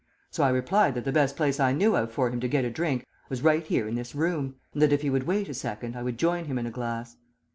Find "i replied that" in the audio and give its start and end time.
0.43-1.05